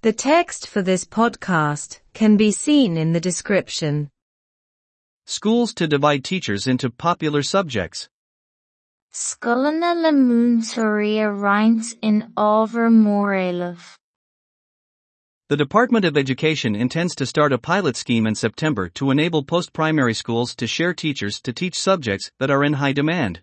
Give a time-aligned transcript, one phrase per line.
[0.00, 4.10] The text for this podcast can be seen in the description.
[5.26, 8.08] Schools to divide teachers into popular subjects.
[9.12, 13.96] Scolanna le múntóirí a in ábhar móréilimh.
[15.48, 20.14] The Department of Education intends to start a pilot scheme in September to enable post-primary
[20.14, 23.40] schools to share teachers to teach subjects that are in high demand.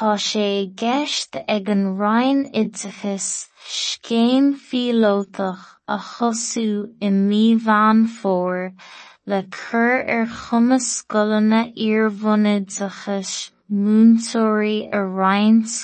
[0.00, 1.84] Ag an
[5.88, 7.10] a chosú i
[9.26, 10.26] le cur ar a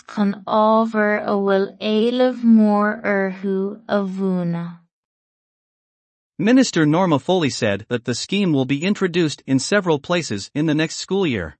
[0.06, 4.78] chun ábhar a bhfuil mór orthu a bhúnadh.
[6.38, 10.74] Minister Norma Foley said that the scheme will be introduced in several places in the
[10.74, 11.58] next school year.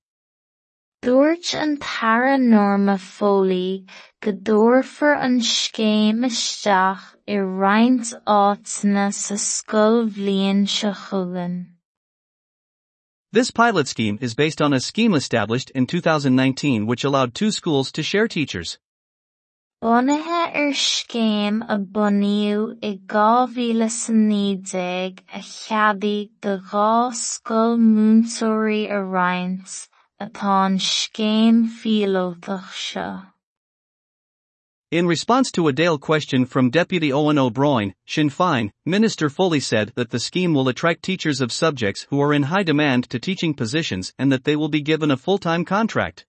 [1.00, 3.86] Dúirt an tara Norma Foley
[4.20, 11.66] go an scéim isteach er i roinnt áiteanna sa scoil bhliain se chugainn.
[13.30, 17.92] This pilot scheme is based on a scheme established in 2019 which allowed two schools
[17.92, 18.78] to share teachers.
[19.80, 27.12] Bunaithe ar er scéim a bunaíodh i gá mhíle sa níodeag a cheadaigh do dhá
[27.12, 29.86] scoil múntóirí a er roinnt
[30.20, 33.26] atá an scéim fiolótach seo.
[34.90, 39.60] In response to a Dáil question from Deputy Eoin Ó Broin, Sinn Féin, Minister Foley
[39.60, 43.18] said that the scheme will attract teachers of subjects who are in high demand to
[43.18, 46.24] teaching positions and that they will be given a full-time contract.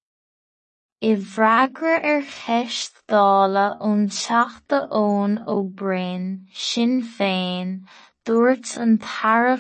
[1.02, 7.86] I bhreagra ar cheist dála ón teachta Eoin Ó Broin, Sinn Féin,
[8.26, 9.56] dúirt an tara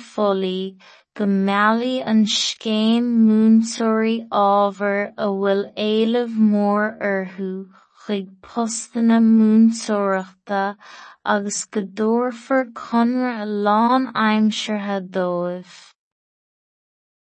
[1.27, 7.67] Meallaigh an scéim múntóirí ábhar a bhfuil éilimh mór orthu
[8.05, 10.77] chuig postanna múntóireachta
[11.25, 15.93] agus dúrfar conradh lán aimseartha dóibh.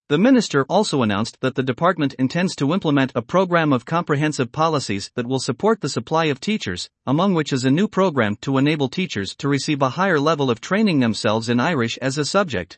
[0.09, 5.09] The minister also announced that the department intends to implement a program of comprehensive policies
[5.15, 8.89] that will support the supply of teachers, among which is a new program to enable
[8.89, 12.77] teachers to receive a higher level of training themselves in Irish as a subject.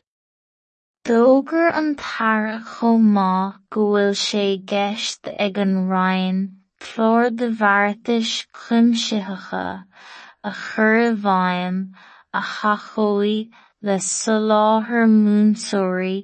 [1.06, 6.38] D'fhógair an tara chomh maith go bhfuil sé gceist ag an roinn
[6.84, 9.66] clár de mhártais cuimsithe
[10.50, 11.58] a chur i
[12.40, 13.50] a chacóidh
[13.88, 16.14] le soláthar múntóirí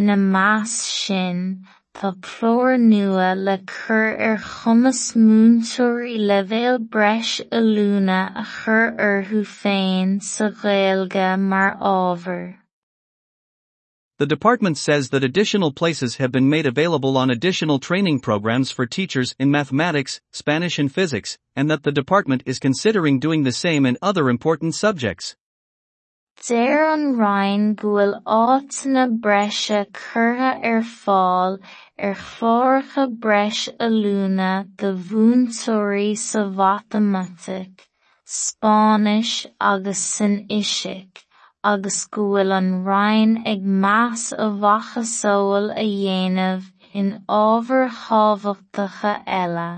[0.00, 1.44] ina meas sin
[2.00, 9.44] tá clár nua le cur ar chumas múntóirí leibhéal breis i lúna a chur orthu
[9.60, 12.61] féin sa Ghaeilge mar ábhar.
[14.22, 18.86] The department says that additional places have been made available on additional training programs for
[18.86, 23.84] teachers in mathematics, Spanish and physics, and that the department is considering doing the same
[23.84, 25.34] in other important subjects.
[26.46, 31.58] Deir an roinn go bhfuil áiteanna breise curtha ar fáil
[31.98, 36.46] ar chláircha breis a lúna de bhúntóirí sa
[38.24, 41.24] Spáinis agus san Isic.
[41.70, 46.64] Agus go bhfuil an roinn ag meas a bhachasol a dhéanamh
[47.00, 49.68] in ábhar thábhachtacha eile.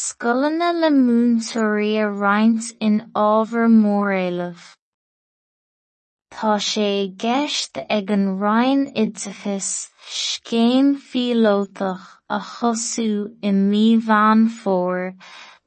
[0.00, 4.68] Scolanna le múntóirí a roinnt in ábhar móréilimh.
[6.30, 6.90] Tá sé
[7.24, 9.72] gceist ag an roinn oideachas
[10.20, 13.10] scéim fiolótach a chosú
[13.42, 15.14] i míbhán fómhair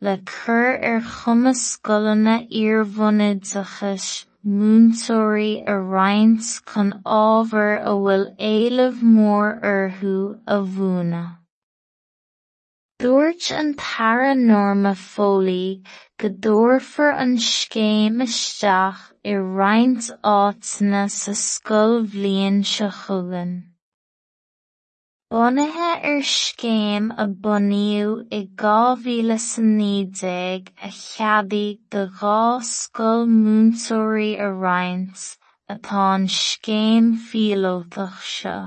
[0.01, 9.51] le cur ar chumas scolanna iarmhonaideachais múntóirí a roinnt chun ábhar a bhfuil éilimh mór
[9.73, 10.15] orthu
[10.55, 11.37] a bhúnadh.
[13.03, 15.83] Dúirt an tara Norma Foley
[16.17, 23.70] go dúrfar an scéim isteach i roinnt áiteanna sa scoil bhliain se chugainn.
[25.31, 33.23] Bunaithe ar scéim a bunaíodh i gá mhíle sa níodeag a cheadaigh do dhá scoil
[33.35, 35.23] múntóirí a roinnt
[35.75, 37.07] atá an scéim
[38.31, 38.57] seo.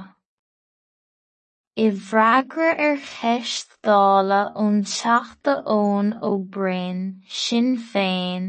[1.85, 7.07] I bhreagra ar cheist dála ón teachta Owen O'Brien,
[7.43, 8.49] Sinn Féin,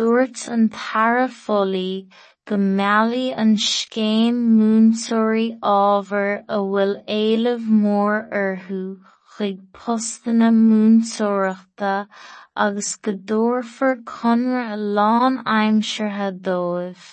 [0.00, 2.08] dúirt an tara Foley
[2.56, 8.80] meallaigh an scéim múntóirí ábhar a bhfuil éilimh mór orthu
[9.34, 11.94] chuig postanna múntóireachta
[12.66, 17.08] agus go dúrfar conradh lán aimseartha dóibh.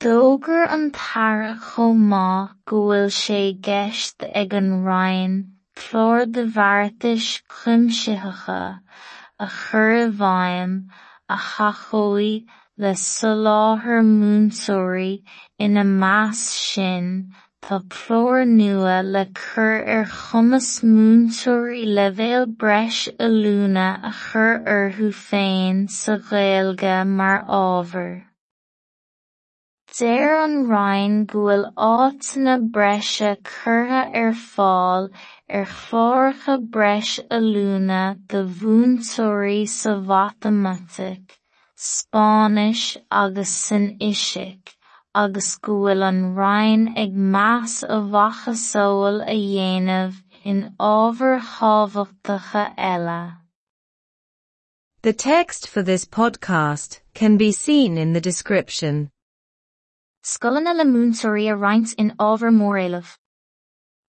[0.00, 5.36] D'fhógair an tara chomh maith go bhfuil sé gceist ag an roinn
[5.82, 8.64] clár de mhártais cuimsithe
[9.46, 10.08] a chur
[11.34, 12.46] a chachóidh
[12.82, 15.12] le soláthar múinteoirí
[15.68, 17.14] ina meas sin
[17.62, 24.86] Tá plór nua le cur ar chumas múinteoirí leibhéal breis a lúna a chur er
[24.86, 28.14] orthu féin sa Ghaeilge mar ábhar.
[29.98, 35.10] Deir an roinn go bhfuil áiteanna breise curtha ar fáil
[35.60, 41.39] ar chláircha breis a lúna de bhúntóirí sa Mhatamátaic,
[41.80, 44.76] Spáinnis agus san Fhiseach.
[45.14, 53.38] agus go bhfuil an roinn ag meas a bhfachasóil a dhéanamh in ábhar tábhachtacha eile.
[55.08, 59.10] The text for this podcast can be seen in the description.
[60.22, 63.16] Scolanna le múntóirí a roinnt in ábhar móréileh.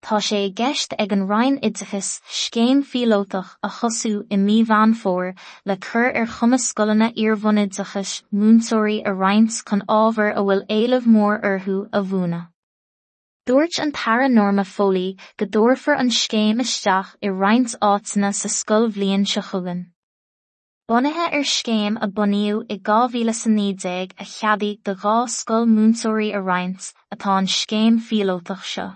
[0.01, 5.35] Tá sé i gceist ag an Rhein oideachas scéim fiolótach a chosú i míbhean fómhair
[5.71, 11.37] le cur ar chumas scolanna iarbhonidachas múntóirí a roinnt chun ábhar a bhfuil éileamh mór
[11.49, 12.39] orthu a bhúna.
[13.45, 15.05] Dúirt an tara norma fólí
[15.37, 19.83] go dúrfar an scéim isteach i roinnt átainna sa scoil bhliain se chugan.
[20.89, 26.91] Bunithe ar scéim a buníú i 2019 a cheadaí de dhá scoil múntóirí a roinnt
[27.13, 28.89] atá an scéim fiolótach seo.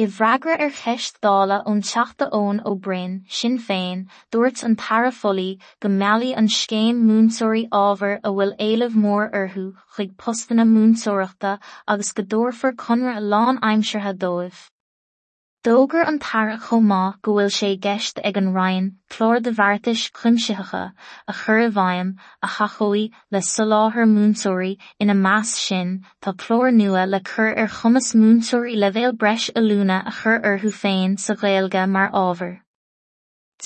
[0.00, 3.98] I bhreagra ar cheist dála ón teachta ón ó Broin sin féin
[4.32, 5.50] dúirt an tara folaí
[5.84, 9.66] go mealaí an scéim múntóirí ábhar a bhfuil éileamh mór orthu
[9.96, 11.52] chuig postanna múntóireachta
[11.96, 14.62] agus go dúrfar conra lán aimseartha dóibh.
[15.62, 18.84] D'fhógair an tara chomh maith go bhfuil sé gceist ag an Rhein
[19.14, 20.84] clár de bhartais cuimsitheacha
[21.32, 22.12] a chur i bhfeidhm
[22.46, 24.70] a chacóidh le soláthar múinteoirí
[25.06, 25.90] ina meas sin
[26.22, 30.40] tá clór nua le cur ar chumas múinteoirí le bhéal breis a lúna a chur
[30.52, 32.54] orthu féin sa Ghaeilge mar ábhar.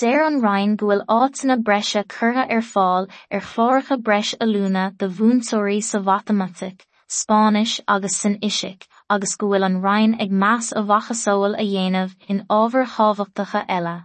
[0.01, 4.85] Déir an Rhein go bhfuil átainna breise curtha ar fáil ar chláiricha breis a lúna
[4.97, 10.71] de bhúntóirí sa Mhatamátaic, Spáinnis agus san Fhiseach agus go bhfuil an roinn ag meas
[10.79, 13.95] a bhfachasóil a dhéanamh in ábhar tábhachtacha eile.